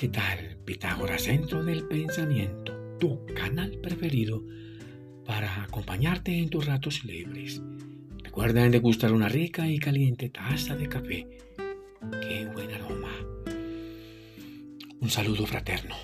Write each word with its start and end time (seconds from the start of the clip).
¿qué 0.00 0.08
tal? 0.08 0.56
Pitágoras, 0.64 1.24
Centro 1.24 1.62
del 1.62 1.86
Pensamiento, 1.86 2.96
tu 2.98 3.26
canal 3.34 3.76
preferido 3.82 4.42
para 5.26 5.62
acompañarte 5.62 6.38
en 6.38 6.48
tus 6.48 6.64
ratos 6.64 7.04
libres. 7.04 7.60
Recuerda 8.24 8.66
degustar 8.70 9.12
una 9.12 9.28
rica 9.28 9.68
y 9.68 9.78
caliente 9.78 10.30
taza 10.30 10.74
de 10.74 10.88
café. 10.88 11.28
¡Qué 12.22 12.46
buen 12.46 12.72
aroma! 12.72 13.12
Un 15.00 15.10
saludo 15.10 15.44
fraterno 15.44 15.96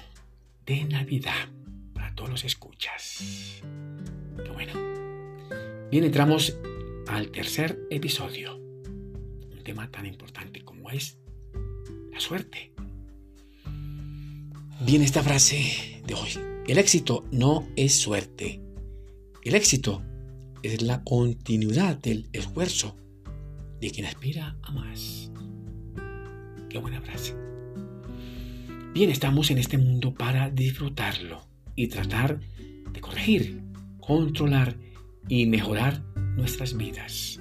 de 0.67 0.85
Navidad 0.85 1.49
para 1.95 2.15
todos 2.15 2.29
los 2.29 2.45
escuchas. 2.45 3.63
¡Qué 4.45 4.51
bueno! 4.51 4.75
Bien, 5.91 6.05
entramos 6.05 6.55
al 7.09 7.31
tercer 7.31 7.79
episodio. 7.91 8.59
Un 8.59 9.63
tema 9.65 9.91
tan 9.91 10.05
importante 10.05 10.61
como 10.61 10.91
es 10.91 11.19
la 12.13 12.21
suerte. 12.21 12.76
Bien, 14.81 15.01
esta 15.01 15.23
frase 15.23 16.03
de 16.07 16.13
hoy. 16.13 16.29
El 16.69 16.77
éxito 16.77 17.25
no 17.33 17.67
es 17.77 17.99
suerte. 17.99 18.61
El 19.43 19.55
éxito 19.55 20.03
es 20.63 20.83
la 20.83 21.03
continuidad 21.03 21.97
del 21.97 22.29
esfuerzo 22.35 22.95
de 23.81 23.91
quien 23.91 24.07
aspira 24.07 24.59
a 24.63 24.73
más. 24.73 25.33
Qué 26.69 26.79
buena 26.79 27.01
frase. 27.01 27.35
Bien, 28.93 29.09
estamos 29.09 29.51
en 29.51 29.59
este 29.59 29.79
mundo 29.79 30.13
para 30.13 30.51
disfrutarlo 30.51 31.49
y 31.75 31.87
tratar 31.87 32.39
de 32.93 33.01
corregir, 33.01 33.63
controlar 33.99 34.77
y 35.27 35.47
mejorar 35.47 36.03
nuestras 36.37 36.77
vidas. 36.77 37.41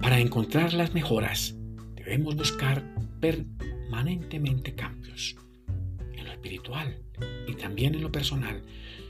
Para 0.00 0.20
encontrar 0.20 0.74
las 0.74 0.94
mejoras, 0.94 1.56
debemos 1.96 2.36
buscar 2.36 2.84
permanentemente 3.20 4.76
cambios 4.76 5.36
en 6.18 6.26
lo 6.26 6.32
espiritual 6.32 6.98
y 7.46 7.54
también 7.54 7.94
en 7.94 8.02
lo 8.02 8.12
personal. 8.12 8.62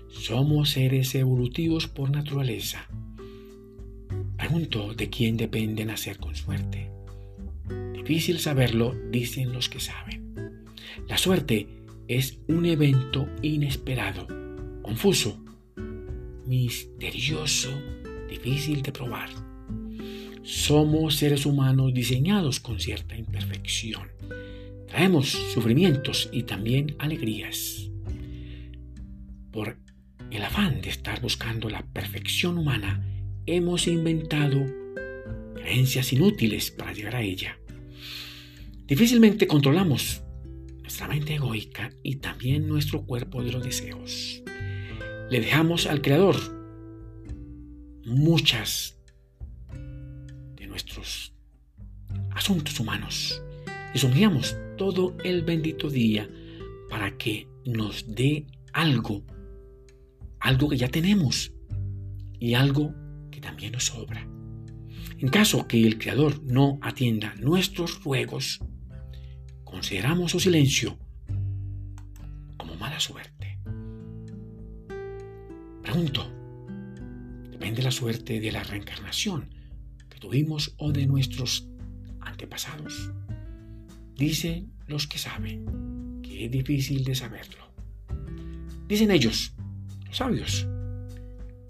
Somos 0.09 0.70
seres 0.70 1.15
evolutivos 1.15 1.87
por 1.87 2.11
naturaleza. 2.11 2.89
Pregunto 4.37 4.95
de 4.95 5.11
quién 5.11 5.37
depende 5.37 5.84
nacer 5.84 6.19
con 6.19 6.34
suerte. 6.34 6.91
Difícil 7.92 8.39
saberlo, 8.39 8.95
dicen 9.11 9.53
los 9.53 9.69
que 9.69 9.81
saben. 9.81 10.65
La 11.09 11.19
suerte 11.19 11.67
es 12.09 12.39
un 12.48 12.65
evento 12.65 13.28
inesperado, 13.43 14.27
confuso, 14.83 15.45
misterioso, 16.47 17.70
difícil 18.31 18.81
de 18.83 18.93
probar. 18.93 19.28
Somos 20.43 21.17
seres 21.17 21.45
humanos 21.45 21.93
diseñados 21.93 22.61
con 22.61 22.81
cierta 22.81 23.17
imperfección. 23.17 24.09
Traemos 24.89 25.28
sufrimientos 25.28 26.28
y 26.33 26.44
también 26.44 26.97
alegrías. 26.98 27.91
Por 29.53 29.78
el 30.31 30.42
afán 30.42 30.81
de 30.81 30.89
estar 30.89 31.20
buscando 31.20 31.69
la 31.69 31.83
perfección 31.83 32.58
humana, 32.58 33.05
hemos 33.47 33.86
inventado 33.86 34.66
creencias 35.55 36.12
inútiles 36.12 36.70
para 36.70 36.92
llegar 36.92 37.16
a 37.16 37.22
ella. 37.22 37.59
Difícilmente 38.86 39.47
controlamos 39.47 40.22
nuestra 40.81 41.09
mente 41.09 41.34
egoica 41.34 41.91
y 42.03 42.16
también 42.16 42.66
nuestro 42.66 43.05
cuerpo 43.05 43.42
de 43.42 43.53
los 43.53 43.62
deseos. 43.62 44.42
Le 45.31 45.41
dejamos 45.41 45.86
al 45.86 46.00
Creador 46.00 46.36
muchas 48.06 48.98
de 50.56 50.66
nuestros 50.66 51.34
asuntos 52.31 52.81
humanos. 52.81 53.42
Y 53.94 53.98
sonriamos 53.98 54.56
todo 54.77 55.17
el 55.25 55.43
bendito 55.43 55.88
día 55.88 56.28
para 56.88 57.16
que 57.16 57.49
nos 57.65 58.06
dé 58.15 58.47
algo, 58.72 59.25
algo 60.41 60.69
que 60.69 60.76
ya 60.76 60.88
tenemos 60.88 61.53
y 62.38 62.54
algo 62.54 62.94
que 63.31 63.41
también 63.41 63.72
nos 63.72 63.87
sobra. 63.87 64.28
En 65.19 65.28
caso 65.28 65.66
que 65.66 65.84
el 65.84 65.98
Creador 65.98 66.43
no 66.44 66.78
atienda 66.81 67.34
nuestros 67.37 68.03
ruegos, 68.04 68.60
consideramos 69.65 70.31
su 70.31 70.41
silencio 70.41 70.98
como 72.56 72.77
mala 72.77 73.00
suerte. 73.00 73.59
Pregunto, 75.82 76.38
Depende 77.59 77.82
la 77.82 77.91
suerte 77.91 78.38
de 78.38 78.53
la 78.53 78.62
reencarnación 78.62 79.50
que 80.09 80.21
tuvimos 80.21 80.77
o 80.78 80.93
de 80.93 81.09
nuestros 81.09 81.69
antepasados. 82.21 83.12
Dicen 84.19 84.73
los 84.89 85.06
que 85.06 85.17
saben 85.17 86.21
que 86.25 86.47
es 86.47 86.51
difícil 86.51 87.05
de 87.05 87.15
saberlo. 87.15 87.71
Dicen 88.89 89.12
ellos, 89.12 89.53
los 90.06 90.17
sabios, 90.17 90.67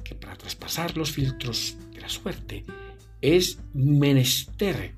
que 0.03 0.15
para 0.15 0.35
traspasar 0.35 0.97
los 0.97 1.13
filtros 1.13 1.77
de 1.93 2.01
la 2.01 2.09
suerte 2.09 2.65
es 3.21 3.59
menester 3.75 4.95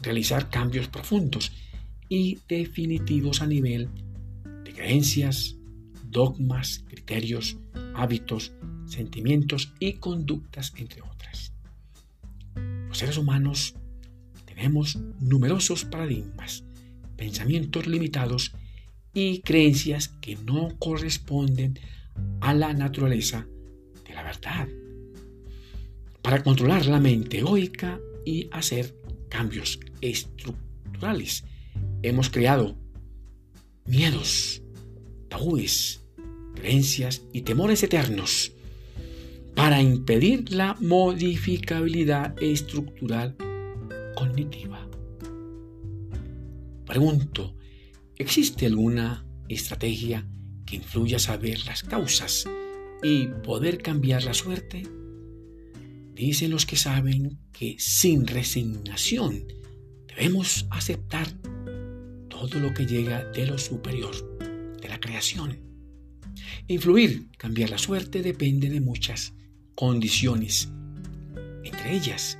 realizar 0.00 0.48
cambios 0.48 0.88
profundos 0.88 1.52
y 2.08 2.38
definitivos 2.48 3.42
a 3.42 3.46
nivel 3.46 3.90
de 4.64 4.72
creencias, 4.72 5.56
dogmas, 6.08 6.84
criterios, 6.88 7.58
hábitos, 7.94 8.54
sentimientos 8.86 9.74
y 9.78 9.94
conductas, 9.94 10.72
entre 10.78 11.02
otras. 11.02 11.52
Los 12.88 12.96
seres 12.96 13.18
humanos 13.18 13.74
tenemos 14.46 14.96
numerosos 15.20 15.84
paradigmas, 15.84 16.64
pensamientos 17.16 17.86
limitados 17.86 18.52
y 19.12 19.40
creencias 19.40 20.08
que 20.08 20.36
no 20.36 20.76
corresponden 20.78 21.78
a 22.40 22.54
la 22.54 22.72
naturaleza 22.74 23.46
de 24.06 24.14
la 24.14 24.22
verdad. 24.22 24.68
Para 26.22 26.42
controlar 26.42 26.86
la 26.86 27.00
mente 27.00 27.38
egoica 27.38 28.00
y 28.24 28.48
hacer 28.50 28.94
cambios 29.28 29.78
estructurales, 30.00 31.44
hemos 32.02 32.30
creado 32.30 32.76
miedos, 33.86 34.62
tabúes, 35.28 36.02
creencias 36.54 37.22
y 37.32 37.42
temores 37.42 37.82
eternos 37.82 38.52
para 39.54 39.80
impedir 39.80 40.52
la 40.52 40.76
modificabilidad 40.80 42.34
estructural 42.42 43.36
cognitiva. 44.16 44.88
Pregunto, 46.94 47.56
¿existe 48.16 48.66
alguna 48.66 49.26
estrategia 49.48 50.24
que 50.64 50.76
influya 50.76 51.16
a 51.16 51.18
saber 51.18 51.58
las 51.66 51.82
causas 51.82 52.48
y 53.02 53.26
poder 53.42 53.82
cambiar 53.82 54.22
la 54.22 54.32
suerte? 54.32 54.84
Dicen 56.12 56.52
los 56.52 56.66
que 56.66 56.76
saben 56.76 57.40
que 57.50 57.74
sin 57.80 58.28
resignación 58.28 59.42
debemos 60.06 60.68
aceptar 60.70 61.26
todo 62.28 62.60
lo 62.60 62.72
que 62.72 62.86
llega 62.86 63.24
de 63.24 63.46
lo 63.46 63.58
superior, 63.58 64.14
de 64.80 64.88
la 64.88 65.00
creación. 65.00 65.58
Influir, 66.68 67.28
cambiar 67.36 67.70
la 67.70 67.78
suerte 67.78 68.22
depende 68.22 68.70
de 68.70 68.80
muchas 68.80 69.34
condiciones, 69.74 70.68
entre 71.64 71.96
ellas 71.96 72.38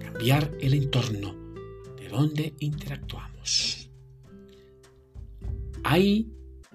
cambiar 0.00 0.50
el 0.62 0.72
entorno 0.72 1.36
de 1.98 2.08
donde 2.08 2.54
interactuamos. 2.60 3.33
Hay 5.84 6.30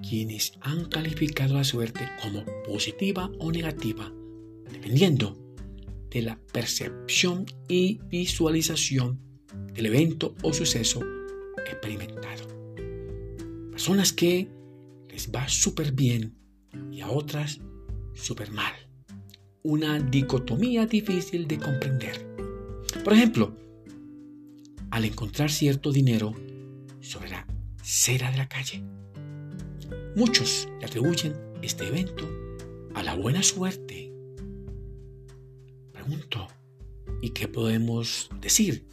quienes 0.07 0.53
han 0.61 0.85
calificado 0.85 1.55
la 1.55 1.63
suerte 1.63 2.07
como 2.21 2.45
positiva 2.65 3.31
o 3.39 3.51
negativa, 3.51 4.13
dependiendo 4.71 5.37
de 6.09 6.21
la 6.21 6.39
percepción 6.53 7.45
y 7.67 7.99
visualización 8.09 9.19
del 9.73 9.87
evento 9.87 10.35
o 10.41 10.53
suceso 10.53 11.01
experimentado. 11.65 12.47
Personas 13.71 14.13
que 14.13 14.49
les 15.09 15.31
va 15.31 15.47
súper 15.47 15.91
bien 15.91 16.35
y 16.91 17.01
a 17.01 17.09
otras 17.09 17.59
súper 18.13 18.51
mal 18.51 18.73
una 19.63 19.99
dicotomía 19.99 20.85
difícil 20.85 21.47
de 21.47 21.57
comprender. 21.57 22.25
Por 23.03 23.13
ejemplo, 23.13 23.55
al 24.89 25.05
encontrar 25.05 25.51
cierto 25.51 25.91
dinero 25.91 26.33
sobre 27.01 27.29
la 27.29 27.45
cera 27.81 28.31
de 28.31 28.37
la 28.37 28.47
calle, 28.47 28.83
muchos 30.15 30.67
le 30.79 30.85
atribuyen 30.85 31.35
este 31.61 31.87
evento 31.87 32.27
a 32.93 33.03
la 33.03 33.15
buena 33.15 33.43
suerte. 33.43 34.11
Pregunto, 35.91 36.47
¿y 37.21 37.29
qué 37.31 37.47
podemos 37.47 38.29
decir 38.41 38.87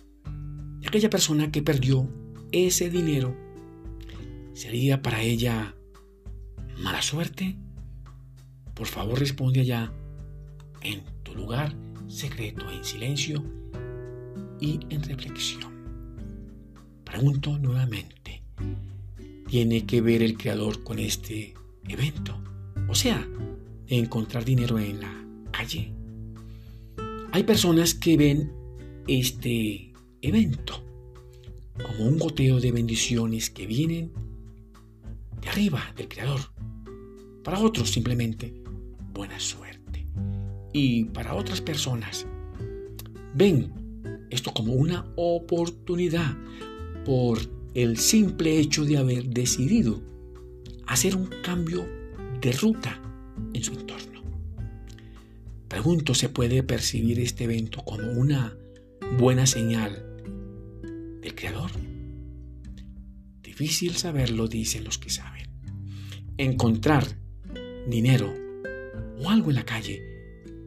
de 0.81 0.88
aquella 0.88 1.11
persona 1.11 1.50
que 1.50 1.62
perdió 1.62 2.08
ese 2.53 2.91
dinero? 2.91 3.37
¿Sería 4.55 5.02
para 5.02 5.23
ella 5.23 5.75
mala 6.79 7.02
suerte? 7.02 7.59
Por 8.75 8.87
favor 8.87 9.19
responde 9.19 9.61
allá 9.61 9.93
en 10.82 11.02
tu 11.23 11.35
lugar 11.35 11.75
secreto, 12.09 12.70
en 12.70 12.85
silencio 12.85 13.43
y 14.61 14.81
en 14.91 15.02
reflexión. 15.02 15.75
Pregunto 17.06 17.56
nuevamente, 17.56 18.43
tiene 19.49 19.87
que 19.87 20.00
ver 20.00 20.23
el 20.23 20.37
creador 20.37 20.82
con 20.82 20.99
este 20.99 21.55
evento? 21.88 22.37
O 22.88 22.94
sea, 22.97 23.26
encontrar 23.87 24.44
dinero 24.44 24.79
en 24.79 25.00
la 25.00 25.25
calle. 25.53 25.93
Hay 27.31 27.44
personas 27.44 27.94
que 27.94 28.17
ven 28.17 28.53
este 29.06 29.93
evento 30.20 30.82
como 31.81 32.08
un 32.08 32.19
goteo 32.19 32.58
de 32.58 32.73
bendiciones 32.73 33.50
que 33.50 33.69
vienen 33.69 34.12
de 35.41 35.49
arriba 35.49 35.94
del 35.97 36.09
Creador. 36.09 36.41
Para 37.44 37.61
otros 37.61 37.91
simplemente 37.91 38.52
buena 39.12 39.38
suerte. 39.38 40.06
Y 40.73 41.05
para 41.05 41.35
otras 41.35 41.61
personas 41.61 42.26
ven 43.32 43.73
esto 44.29 44.52
como 44.52 44.73
una 44.73 45.06
oportunidad 45.14 46.37
por 47.06 47.38
el 47.75 47.99
simple 47.99 48.58
hecho 48.58 48.85
de 48.85 48.97
haber 48.97 49.29
decidido 49.29 50.03
hacer 50.88 51.14
un 51.14 51.26
cambio 51.44 51.87
de 52.41 52.50
ruta 52.50 53.00
en 53.55 53.62
su 53.62 53.75
entorno. 53.75 54.23
Pregunto, 55.69 56.14
¿se 56.14 56.29
puede 56.29 56.64
percibir 56.64 57.20
este 57.20 57.44
evento 57.44 57.85
como 57.85 58.11
una 58.11 58.56
buena 59.19 59.47
señal 59.47 60.05
del 61.23 61.35
Creador? 61.37 61.70
Difícil 63.41 63.94
saberlo, 63.94 64.49
dicen 64.49 64.82
los 64.82 64.99
que 64.99 65.11
saben. 65.11 65.47
Encontrar 66.38 67.06
dinero 67.88 68.35
o 69.20 69.31
algo 69.31 69.50
en 69.50 69.56
la 69.56 69.64
calle 69.64 70.02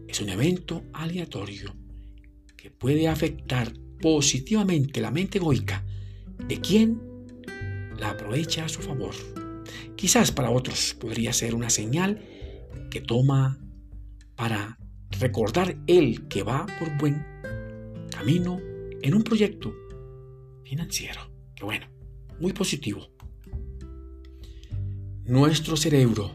es 0.07 0.21
un 0.21 0.29
evento 0.29 0.83
aleatorio 0.93 1.75
que 2.55 2.71
puede 2.71 3.09
afectar 3.09 3.73
positivamente 4.01 5.01
la 5.01 5.11
mente 5.11 5.39
egoica 5.39 5.83
de 6.47 6.59
quien 6.61 7.01
la 7.97 8.11
aprovecha 8.11 8.65
a 8.65 8.69
su 8.69 8.81
favor. 8.81 9.13
Quizás 9.95 10.31
para 10.31 10.51
otros 10.51 10.95
podría 10.99 11.33
ser 11.33 11.53
una 11.55 11.69
señal 11.69 12.23
que 12.89 13.01
toma 13.01 13.59
para 14.35 14.77
recordar 15.19 15.75
él 15.87 16.27
que 16.27 16.43
va 16.43 16.65
por 16.79 16.97
buen 16.97 17.25
camino 18.09 18.59
en 19.01 19.13
un 19.13 19.23
proyecto 19.23 19.73
financiero. 20.63 21.21
Que 21.55 21.65
bueno, 21.65 21.87
muy 22.39 22.53
positivo. 22.53 23.09
Nuestro 25.25 25.75
cerebro, 25.75 26.31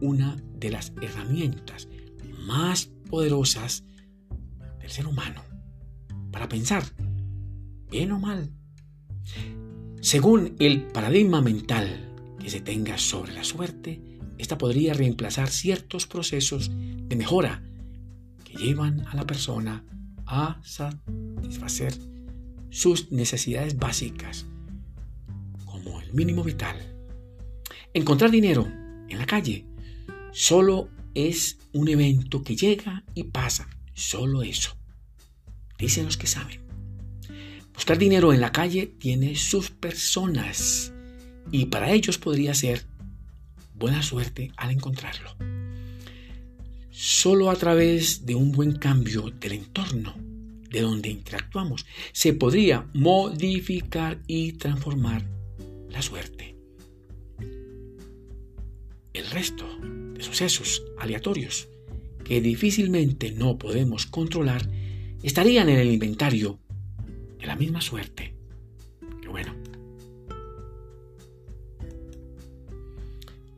una 0.00 0.36
de 0.54 0.70
las 0.70 0.92
herramientas 1.00 1.88
más 2.46 2.86
poderosas 3.08 3.84
del 4.80 4.90
ser 4.90 5.06
humano 5.06 5.42
para 6.30 6.48
pensar, 6.48 6.84
bien 7.90 8.12
o 8.12 8.18
mal. 8.18 8.57
Según 10.00 10.54
el 10.58 10.82
paradigma 10.82 11.40
mental 11.40 12.14
que 12.38 12.50
se 12.50 12.60
tenga 12.60 12.98
sobre 12.98 13.32
la 13.32 13.44
suerte, 13.44 14.00
esta 14.38 14.56
podría 14.56 14.94
reemplazar 14.94 15.48
ciertos 15.48 16.06
procesos 16.06 16.70
de 16.70 17.16
mejora 17.16 17.62
que 18.44 18.54
llevan 18.54 19.06
a 19.08 19.16
la 19.16 19.26
persona 19.26 19.84
a 20.24 20.60
satisfacer 20.62 21.94
sus 22.70 23.10
necesidades 23.10 23.76
básicas, 23.76 24.46
como 25.64 26.00
el 26.00 26.12
mínimo 26.12 26.44
vital. 26.44 26.76
Encontrar 27.92 28.30
dinero 28.30 28.66
en 29.08 29.18
la 29.18 29.26
calle 29.26 29.66
solo 30.32 30.90
es 31.14 31.58
un 31.72 31.88
evento 31.88 32.42
que 32.42 32.56
llega 32.56 33.04
y 33.14 33.24
pasa, 33.24 33.68
solo 33.94 34.42
eso. 34.42 34.76
Dicen 35.78 36.04
los 36.04 36.16
que 36.16 36.26
saben. 36.26 36.67
Buscar 37.78 37.96
dinero 37.96 38.32
en 38.32 38.40
la 38.40 38.50
calle 38.50 38.88
tiene 38.98 39.36
sus 39.36 39.70
personas 39.70 40.92
y 41.52 41.66
para 41.66 41.92
ellos 41.92 42.18
podría 42.18 42.52
ser 42.52 42.84
buena 43.72 44.02
suerte 44.02 44.50
al 44.56 44.72
encontrarlo. 44.72 45.36
Solo 46.90 47.52
a 47.52 47.54
través 47.54 48.26
de 48.26 48.34
un 48.34 48.50
buen 48.50 48.72
cambio 48.72 49.30
del 49.30 49.52
entorno 49.52 50.16
de 50.68 50.80
donde 50.80 51.08
interactuamos 51.08 51.86
se 52.10 52.32
podría 52.32 52.84
modificar 52.94 54.18
y 54.26 54.54
transformar 54.54 55.22
la 55.88 56.02
suerte. 56.02 56.56
El 59.12 59.30
resto 59.30 59.64
de 60.14 60.22
sucesos 60.24 60.82
aleatorios 60.98 61.68
que 62.24 62.40
difícilmente 62.40 63.30
no 63.30 63.56
podemos 63.56 64.06
controlar 64.06 64.68
estarían 65.22 65.68
en 65.68 65.78
el 65.78 65.92
inventario 65.92 66.58
misma 67.58 67.80
suerte. 67.80 68.34
Qué 69.20 69.28
bueno. 69.28 69.54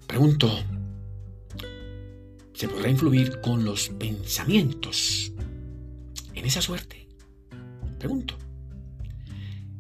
Pregunto, 0.07 0.51
¿se 2.53 2.69
podrá 2.69 2.91
influir 2.91 3.41
con 3.41 3.65
los 3.65 3.91
pensamientos 3.91 5.33
en 6.35 6.45
esa 6.45 6.61
suerte? 6.61 7.07
Pregunto. 7.99 8.37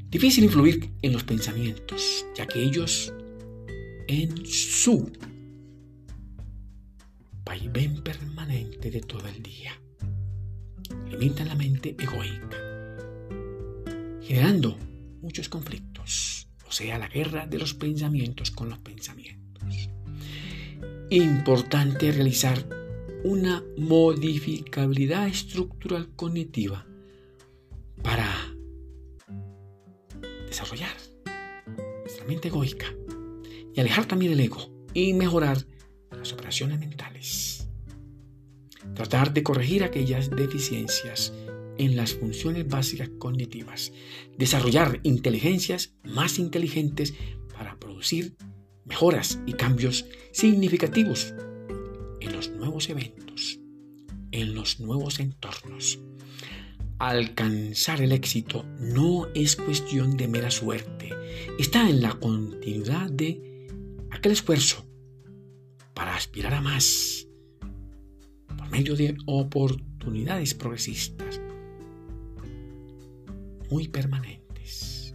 Difícil 0.08 0.44
influir 0.44 0.92
en 1.02 1.12
los 1.12 1.24
pensamientos, 1.24 2.26
ya 2.36 2.46
que 2.46 2.62
ellos 2.62 3.12
en 4.06 4.44
su 4.44 5.10
vaivén 7.44 8.02
permanente 8.02 8.90
de 8.90 9.00
todo 9.00 9.26
el 9.28 9.42
día 9.42 9.80
limitan 11.08 11.48
la 11.48 11.54
mente 11.54 11.96
egoica, 11.98 12.69
generando 14.30 14.78
muchos 15.22 15.48
conflictos, 15.48 16.46
o 16.64 16.70
sea, 16.70 17.00
la 17.00 17.08
guerra 17.08 17.48
de 17.48 17.58
los 17.58 17.74
pensamientos 17.74 18.52
con 18.52 18.70
los 18.70 18.78
pensamientos 18.78 19.90
importante 21.10 22.12
realizar 22.12 22.64
una 23.24 23.64
modificabilidad 23.76 25.26
estructural 25.26 26.10
cognitiva 26.14 26.86
para 28.04 28.32
desarrollar 30.46 30.96
nuestra 32.04 32.24
mente 32.26 32.46
egoica 32.46 32.86
y 33.74 33.80
alejar 33.80 34.06
también 34.06 34.30
el 34.30 34.38
ego 34.38 34.70
y 34.94 35.12
mejorar 35.12 35.66
las 36.16 36.32
operaciones 36.32 36.78
mentales. 36.78 37.68
Tratar 38.94 39.32
de 39.32 39.42
corregir 39.42 39.82
aquellas 39.82 40.30
deficiencias 40.30 41.32
en 41.80 41.96
las 41.96 42.12
funciones 42.12 42.68
básicas 42.68 43.08
cognitivas. 43.18 43.92
Desarrollar 44.36 45.00
inteligencias 45.02 45.94
más 46.04 46.38
inteligentes 46.38 47.14
para 47.54 47.78
producir 47.78 48.36
mejoras 48.84 49.40
y 49.46 49.54
cambios 49.54 50.04
significativos 50.30 51.32
en 52.20 52.32
los 52.34 52.50
nuevos 52.50 52.90
eventos, 52.90 53.60
en 54.30 54.54
los 54.54 54.78
nuevos 54.78 55.20
entornos. 55.20 55.98
Alcanzar 56.98 58.02
el 58.02 58.12
éxito 58.12 58.66
no 58.78 59.28
es 59.34 59.56
cuestión 59.56 60.18
de 60.18 60.28
mera 60.28 60.50
suerte, 60.50 61.14
está 61.58 61.88
en 61.88 62.02
la 62.02 62.12
continuidad 62.12 63.10
de 63.10 63.66
aquel 64.10 64.32
esfuerzo 64.32 64.86
para 65.94 66.14
aspirar 66.14 66.52
a 66.52 66.60
más 66.60 67.26
por 68.58 68.68
medio 68.68 68.96
de 68.96 69.16
oportunidades 69.24 70.52
progresistas 70.52 71.39
muy 73.70 73.88
permanentes, 73.88 75.14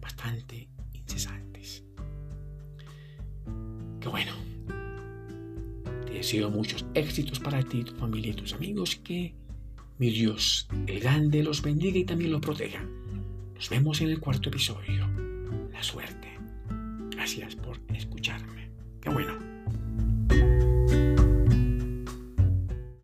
bastante 0.00 0.68
bueno, 4.10 4.32
te 6.06 6.12
deseo 6.12 6.50
muchos 6.50 6.86
éxitos 6.94 7.38
para 7.40 7.62
ti, 7.62 7.84
tu 7.84 7.94
familia 7.94 8.30
y 8.32 8.34
tus 8.34 8.54
amigos. 8.54 8.96
Que 8.96 9.34
mi 9.98 10.10
Dios, 10.10 10.68
el 10.86 11.00
grande, 11.00 11.42
los 11.42 11.62
bendiga 11.62 11.98
y 11.98 12.04
también 12.04 12.32
los 12.32 12.40
proteja. 12.40 12.84
Nos 13.54 13.68
vemos 13.70 14.00
en 14.00 14.10
el 14.10 14.20
cuarto 14.20 14.48
episodio. 14.48 15.08
La 15.72 15.82
suerte. 15.82 16.17